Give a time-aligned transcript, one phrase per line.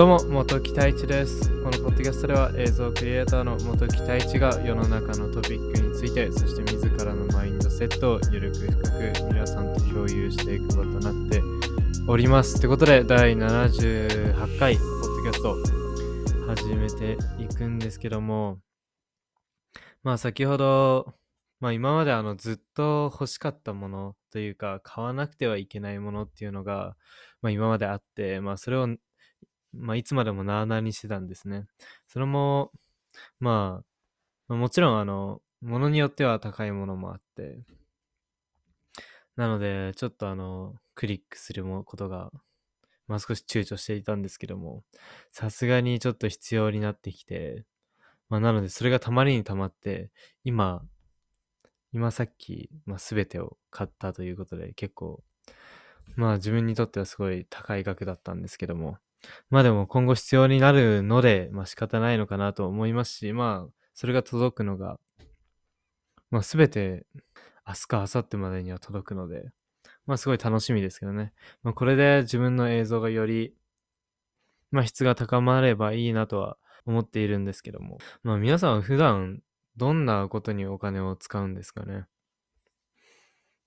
[0.00, 1.50] どうも、元木太一です。
[1.62, 11.42] このポッドキャストでは映像クリエイターの元木太一が世の中のトピックについて、そして自らのマインドセットをゆるく深く皆さんと共有していく場とになって
[12.08, 12.58] おります。
[12.58, 15.54] ということで、第78回ポッドキャスト
[16.46, 18.58] 始めていくんですけども、
[20.02, 21.12] まあ先ほど、
[21.60, 26.96] まあ今まであのずっと欲しかったものというか、買わなくてはいけないものっていうのが、
[27.42, 28.88] まあ今まであって、まあそれを
[29.72, 31.66] まあ、いつまでもなあなあにしてたんですね。
[32.08, 32.72] それも、
[33.38, 33.82] ま
[34.48, 37.60] あ、もちろん、あの、ものによっては高いものもあって、
[39.36, 42.30] なので、ちょっとあの、クリックすることが、
[43.06, 44.84] まあ少し躊躇していたんですけども、
[45.30, 47.64] さすがにちょっと必要になってきて、
[48.28, 50.10] まあなので、それがたまりにたまって、
[50.44, 50.82] 今、
[51.92, 55.22] 今さっき、まあ全てを買ったということで、結構、
[56.16, 58.98] まあ自分にとってはすごい高い額だったんですけども、
[59.50, 64.98] まあでも今後必要になるので、まあ仕方ないのかなと思いますし、まあそれが届くのが、
[66.30, 67.06] まあすべて
[67.66, 69.50] 明日か明後日までには届くので、
[70.06, 71.32] まあすごい楽しみですけどね。
[71.62, 73.54] まあこれで自分の映像がより、
[74.70, 77.98] まあ質が高まればいいなとは思っているんですけども。
[78.22, 79.42] まあ皆さんは普段
[79.76, 82.06] どんなことにお金を使うんですかね。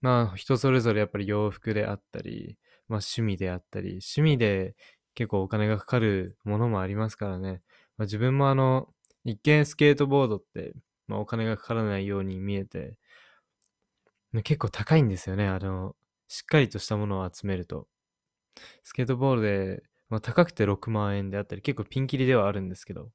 [0.00, 4.74] まあ人それぞれやっぱり洋服であったり、まあ趣味であったり、趣味で
[5.14, 7.62] 結構お金がかかるものもありますからね。
[7.96, 8.88] まあ、自分もあの、
[9.24, 10.74] 一見スケートボードって、
[11.06, 12.98] まあ、お金がかからないように見えて、
[14.44, 15.46] 結構高いんですよね。
[15.46, 15.94] あの、
[16.26, 17.86] しっかりとしたものを集めると。
[18.82, 23.10] スケートボードで、まあ、高くて6万円であったり、結構ピンキリではあるんですけど、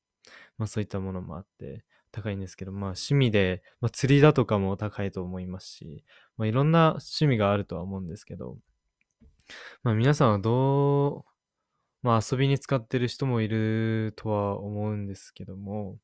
[0.57, 6.03] まあそういったものもあって、高いんですけど、まあ趣味で、まあ釣りだとかも高いと思いますし、
[6.37, 8.57] まあいろんな趣味があるとは思うんですけど、
[9.83, 11.36] まあ皆さんはどう、
[12.01, 15.97] まあ遊びに使ってる人もいるとは思うんですけども、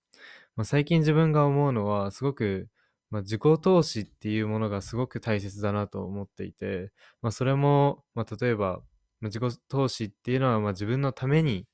[0.56, 2.70] まあ、最近自分が思うのはすごく、
[3.09, 8.82] まあ、自己投資っていうものがすごく大切だなと思っていて、まあ、それも、まあ、例えば、
[9.22, 11.68] まあ、自己投資っていうのはまあ自分のために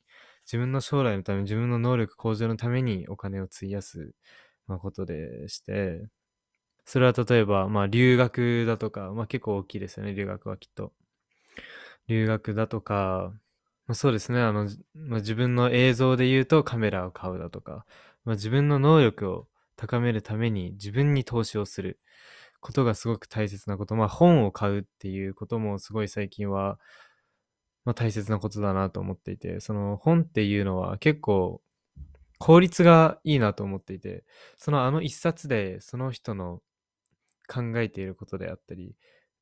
[0.46, 4.13] 自分の将来のため自分の能力向上のためにお金を費やす、
[4.68, 6.08] まあ、ことでして
[6.85, 10.94] それは例えば、まあ、留学だとか、まあ、結構大きいですよね留学はきっと。
[12.08, 13.34] 留学だとか
[13.89, 14.39] まあ、そうですね。
[14.39, 17.88] あの、まあ、自分の映像で言うとカメラを買うだとか、
[18.23, 21.99] まあ、自分の能力を高めるために自分に投資をする
[22.59, 23.95] ことがすごく大切なこと。
[23.95, 26.78] まあ、本を買うっていうこともすごい最近は、
[27.83, 31.59] まあ、大切なことだなと思っていて、その本っていうのは結構
[32.38, 34.23] 効率がいいなと思っていて、
[34.57, 36.61] そのあの一冊でその人の
[37.47, 38.95] 考えていることであったり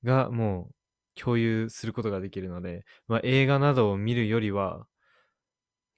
[0.05, 0.75] がもう
[1.19, 4.87] 共有することができるので、まあ、映画などを見るよりは、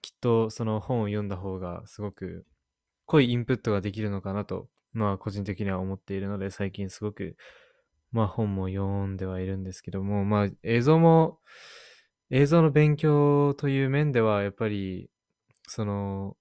[0.02, 2.46] きっとその本を読んだ方がすごく
[3.06, 7.36] 濃いインプットができるのかなと、まあ個人的には思っているので、最近すごく、
[8.12, 11.40] まあ本も読んではいるんですけども、まあ映像も、
[12.30, 15.10] 映像の勉強という面では、やっぱり、
[15.68, 16.38] その、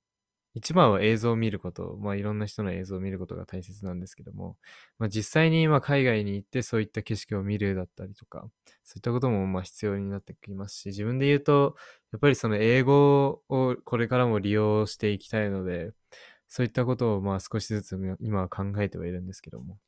[0.54, 4.56] 一番は映像を見ること、まあいろんな人の映像を見ることが大切なんですけども、
[4.98, 8.48] まあ実際にま海外に行ってそういった景色を見るだったりとか、
[8.84, 11.76] そういったこともまあ必要になってきますし、自分で言うと、
[12.12, 15.92] やっぱりその英語をこれからも利用していきたいので、
[16.48, 19.78] そういったことをまあ少しずつ今は考えてはいるんですけども。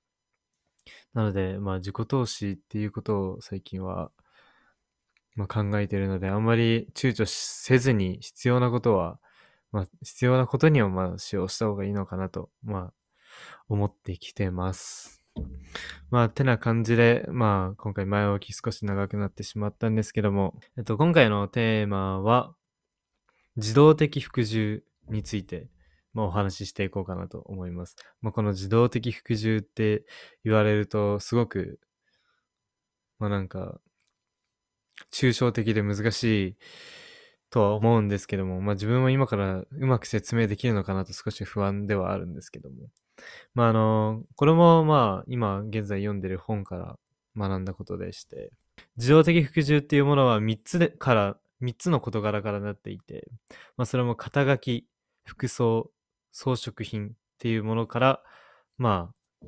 [1.15, 4.13] なので、まあ自己投資っていうことを最近は
[5.35, 9.19] まあ考えているので、あんまり躊躇せずに必要なことは、
[9.73, 12.93] まあ必要なことにはまあ使用した方がいいのかなと、まあ
[13.69, 15.23] 思ってきてます。
[16.11, 22.55] まあ、てな感じで、まあ、今回前置き少し長くなってしまったんですけども、えっと、今回のテーマは、
[23.57, 25.69] 自動的服従について、
[26.13, 27.97] まあ、お話ししていこうかなと思います。
[28.21, 30.05] まあ、この自動的服従って
[30.45, 31.79] 言われると、すごく、
[33.19, 33.81] まあなんか、
[35.13, 36.57] 抽象的で難しい
[37.51, 42.89] とは思うんですけども、まあ自分も今からうまく説明できるのかなと少し不安ではあるんですけども。
[43.55, 46.99] まああの、これもまあ今現在読んでる本から
[47.37, 48.53] 学んだことでして、
[48.97, 53.29] 自動的服従っていうものは3つでから、3つの事柄からなっていて、
[53.77, 54.87] まあそれも肩書き、
[55.25, 55.91] 服装、
[56.33, 58.23] 装飾品っていうものから、
[58.79, 59.13] ま
[59.43, 59.47] あ、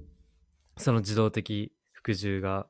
[0.77, 2.67] その自動的服従が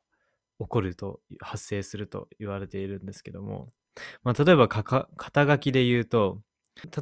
[0.59, 3.73] 起こると、発生すると言われているんですけども、
[4.25, 5.09] まあ例えば肩
[5.47, 6.41] 書きで言うと、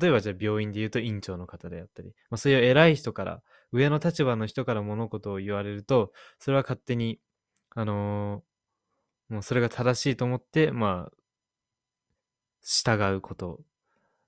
[0.01, 3.43] 例えばじゃあ病院で言うと院長の方であったり、まあ、そういう偉い人から、
[3.73, 7.21] 上の立場の人から物事を言われると、それは勝手に、
[7.75, 8.51] あのー
[9.31, 11.13] もうそれが正しいと思って、まあ、
[12.63, 13.61] 従うこと。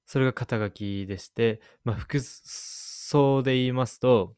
[0.06, 4.34] それが肩書きでして、まあ、服装で言いますと、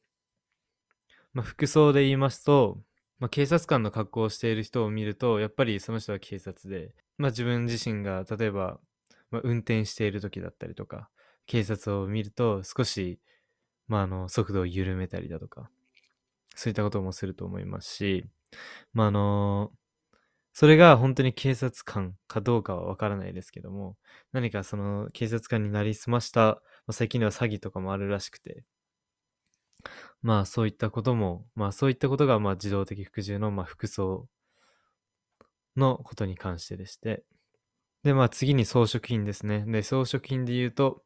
[1.35, 2.79] まあ、服装で言いますと、
[3.19, 8.81] まあ、警察官の格好をしている人を見ると、やっぱりその人は警察で、まあ、自分自身が例えば、
[9.31, 11.09] まあ、運転している時だったりとか、
[11.47, 13.21] 警察を見ると少し、
[13.89, 15.71] まあ、あの速度を緩めたりだとか、
[16.55, 18.25] そういったこともすると思いますし、
[18.93, 19.73] まあ、あの
[20.53, 23.97] それが本当に警察官かどうかはわからないですけども、
[24.33, 28.65] 何かその警察官になりすました、まあ、最近では詐欺とかもあるらしくて、
[30.23, 34.29] まあそういったことも、まあそういったことがまあ自動的服従のまあ服装
[35.77, 37.25] のことに関してでして、
[38.03, 39.65] でまあ次に装飾品ですね。
[39.67, 41.03] で、装飾品で言うと、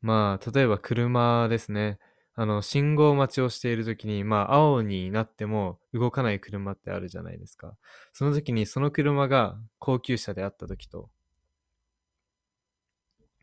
[0.00, 1.98] まあ例えば車ですね。
[2.38, 7.78] あの、信号待ちをしているときに、まあ、青になっても動かない車ってあるじゃないですか。
[8.12, 11.08] その時にその車が高級車であったときと、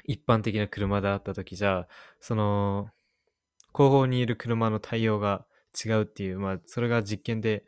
[0.06, 1.88] 一般的な車であったときじゃ、
[2.20, 2.90] その、
[3.74, 5.46] 後方にいる車の対応が
[5.86, 7.66] 違うっていう、まあ、それが実験で、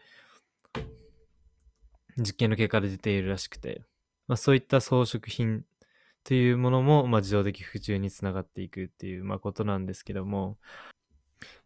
[2.17, 3.81] 実験の結果で出ているらしくて、
[4.27, 5.65] まあ、そういった装飾品
[6.23, 10.57] というものも、まあ、自動的服従につながっていくっていう、まあ、ことなんですけども、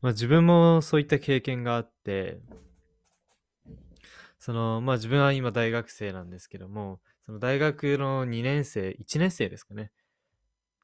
[0.02, 2.40] まあ、自分もそういった経験があって、
[4.40, 9.92] その、まあ自分は今大学生なんですけども、その大学の2年生、1年生ですかね。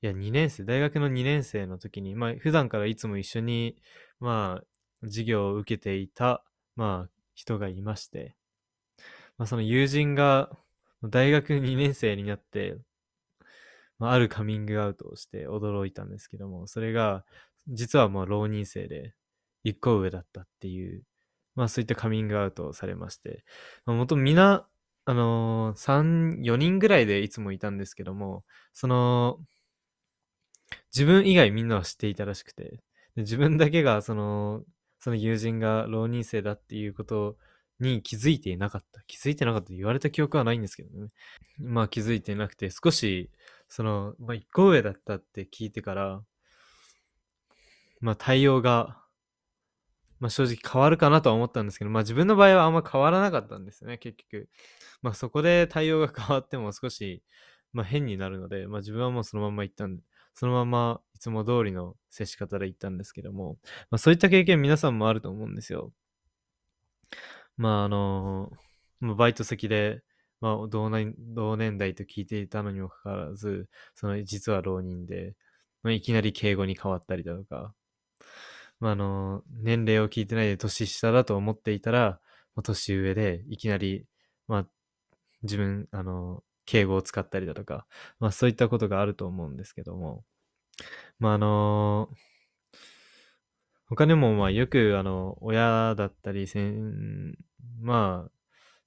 [0.01, 3.77] いや、2年生、大学の2年生の時に、まあ普段からいつも一緒に、
[4.19, 4.65] まあ
[5.03, 6.43] 授業を受けていた、
[6.75, 8.35] まあ人がいまして、
[9.37, 10.49] まあその友人が
[11.03, 12.77] 大学2年生になって、
[13.99, 17.23] まあ、あるカミングアウトをして驚いたんですけども、それが、
[17.67, 19.13] 実はまあ浪人生で、
[19.63, 21.03] 一個上だったっていう、
[21.55, 23.43] まあそういったカミングアウトをされまして、
[23.85, 24.67] まあ、元みんな、
[25.05, 28.43] あのー、3、4人ぐらいでいつもいたんですけども、
[28.73, 29.39] その、
[30.93, 32.81] 自分以外みんなは知っていたらしくて、
[33.15, 34.63] で自分だけがその、
[34.99, 37.37] その友人が浪人生だっていうこと
[37.79, 39.01] に気づいていなかった。
[39.07, 41.09] 気づいてなかったと言われた記憶はないんですけどね。
[41.59, 43.29] まあ気づいてなくて、少し、
[43.67, 46.23] その、まあ一個上だったって聞いてから、
[47.99, 49.01] まあ対応が、
[50.19, 54.49] まあ正直変わるかなとは思ったんですけど、まあ自分の場合はあんま変わらなかったんですよね、結局。
[55.01, 57.23] まあそこで対応が変わっても少し、
[57.73, 60.03] まあ変になるので、まあ自分はもうそのまま行ったんで、
[60.35, 63.57] そのままいつも通りの接し方で行ったんですけども、
[63.89, 65.91] まあそういった経験皆さんもあると思うんですよ。
[67.57, 68.51] まああの
[68.99, 70.01] まあバイト先で、
[70.41, 75.35] まあ同年同年代と聞いていたのにもかかわらず、その実は浪人で、
[75.83, 77.73] まあ、いきなり敬語に変わったりだとか、
[78.79, 82.19] まあ、あの、年齢を聞いてないで年下だと思っていたら、
[82.55, 84.05] まあ、年上でいきなり、
[84.47, 84.67] まあ、
[85.43, 87.85] 自分、あの、敬語を使ったりだとか、
[88.19, 90.23] まあそういったことがあると思うんですけども、
[91.19, 92.09] まああの、
[93.87, 97.35] 他にもまあよくあの、親だったり、せん、
[97.79, 98.31] まあ、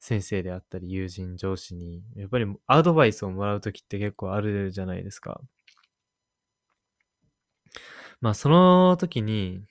[0.01, 5.41] 先生であったり、友人、上司に、やっぱりアドバイスをもらうときって結構あるじゃないですか。
[8.21, 9.65] まあその時に、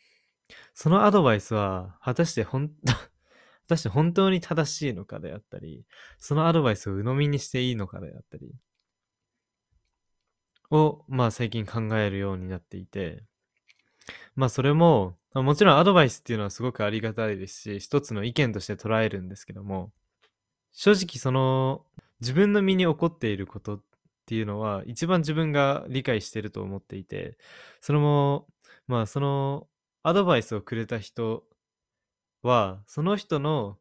[0.74, 2.72] そのアドバイスは果たして本、
[3.68, 5.84] 果たして本当に正しいのかであったり、
[6.20, 8.56] そのアドバイスを鵜呑みにしていいのかであったり、
[10.72, 13.24] を、まあ最近考えるようになっていて、
[14.36, 19.92] まあそれも、もちろんアドバイスっていうのはすごくありがたいですし、一つの意見として捉えるんですけども、
[20.72, 21.86] 正直その
[22.22, 23.82] 自分の身に起こっていることっ
[24.26, 27.38] ていうのは一番自分が理解してると思っていて、
[27.82, 28.48] それも、
[28.88, 29.68] まあその
[30.04, 31.44] アドバイスをくれた人
[32.42, 33.78] は、その人の、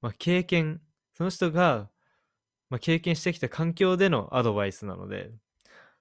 [0.00, 0.80] まあ、経験、
[1.14, 1.90] その人が、
[2.70, 5.30] まあ、経験してきた環境でのアドバイスなので、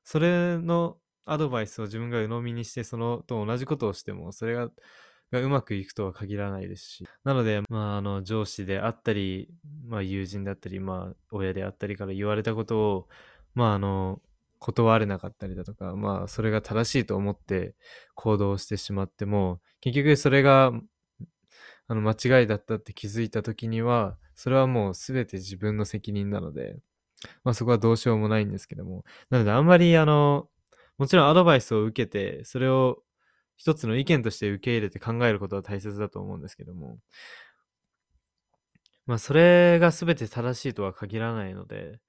[0.04, 4.70] それのアドバイスを自分が鵜呑みにして、そのと同じことをしても、それが
[5.32, 7.08] がうまくいくとは限らないですし。
[7.24, 9.50] なので、まあ、あの、上司であったり、
[9.86, 13.08] まあ、友人だったり、まあ、親であったりから言われたことを、
[13.54, 14.22] まあ、あの、
[14.60, 17.76] 断れなかったりだとか、まあ、それが正しいと思って
[18.16, 20.72] 行動してしまっても、結局それが、
[21.88, 26.78] あの、間違いだったって気づいた時には、それはもう全て自分の責任なので、
[27.44, 29.04] まあそこはどうしようもないんですけども。
[29.30, 30.50] なのであんまりあの、
[30.98, 33.04] もちろんアドバイスを受けて、それを
[33.56, 37.00] 一つの意見として受け入れて考えることは大切だと思うんですけども、
[39.06, 42.00] まあそれが全て正しいとは限らないので、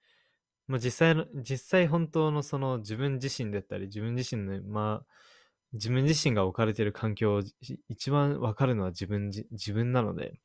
[0.68, 5.06] まあ実際の、実際本当のその自分自身だったり、自分自身の、まあ、
[5.72, 7.42] 自分自身が置かれている環境を
[7.88, 10.40] 一番わかるのは自分、自分なので、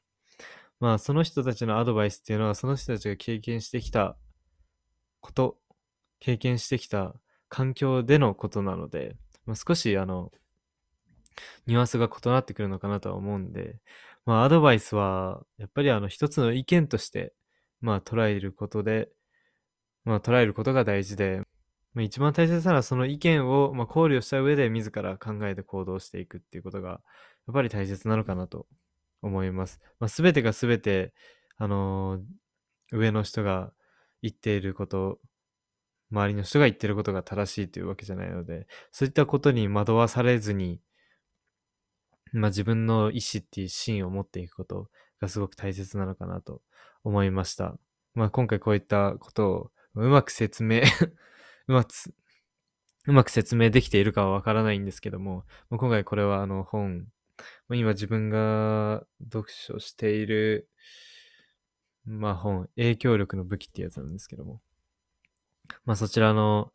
[0.79, 4.17] まあその人たちのアドバイスっていうのはその人たちが経験してきた
[5.21, 5.57] こと、
[6.19, 7.15] 経験してきた
[7.49, 9.15] 環境でのことなので、
[9.45, 10.31] まあ、少しあの、
[11.67, 13.79] ニュアンスが異なってくるのかなとは思うんで、
[14.25, 17.33] まあアドバイスは、やっぱりあの一つの意見として、
[17.81, 19.09] まあ捉えることで、
[20.05, 21.42] まあ捉えることが大事で、
[21.93, 26.95] まあ、一番大切なのはその意見をまあ考慮した上で自ら考えて行動していくっていうことが、や
[27.51, 28.67] っぱり大切なのかなと
[29.21, 29.79] 思います。
[29.99, 31.13] まあ、全てが全て、
[31.57, 33.71] あのー、上の人が
[34.21, 35.19] 言っていること、
[36.11, 40.79] 周りの人が言っていることが正しいというわけじゃないので、そういったことに惑わされずに、
[42.31, 44.89] まあ、自分の意思っていう芯を持っていくこと
[45.21, 46.61] がすごく大切なのかなと
[47.03, 47.77] 思いました。
[48.15, 50.81] まあ、今回こういったことをうまく説明
[51.67, 51.93] うまく、
[53.05, 57.07] うまく説明できているかはわからないんですけども、今回これはあの本、
[57.71, 60.69] 今自分が読書している、
[62.05, 64.61] まあ本、影響力の武器ってやつなんですけども、
[65.85, 66.71] まあそちらの、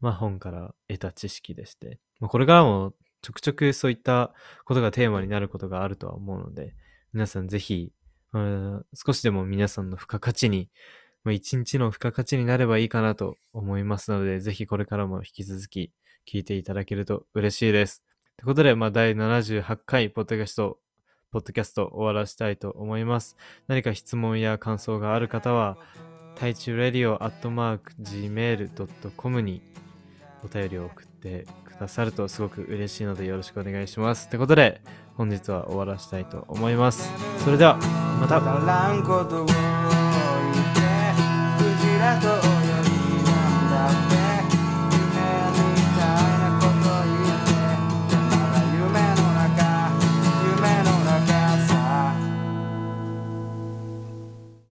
[0.00, 4.34] まあ本から得た知識でして、まあ、これからもちょくちょくそういった
[4.64, 6.74] ことがテーマになることがあるとは思うので、
[7.12, 7.92] 皆さんぜひ、
[8.32, 10.70] 少しでも皆さんの付加価値に
[11.24, 15.92] まあ、一日の付加価値になればいいかなと思いますので、ぜひこれからも引き続き
[16.28, 18.02] 聞いていただけると嬉しいです。
[18.36, 20.78] ということで、まあ、第78回ポッドキャスト、
[21.30, 23.36] ポッドキャスト終わらしたいと思います。
[23.68, 25.78] 何か質問や感想がある方は、
[26.40, 29.62] 台中レディオアットマーク gmail.com に
[30.44, 34.28] お便りを送ってくださるとすごく嬉しいのでよろしくお願いします。
[34.28, 34.80] ということで、
[35.14, 37.10] 本日は終わらしたいと思います。
[37.44, 37.76] それでは、
[38.20, 40.01] また。
[42.20, 42.51] lado.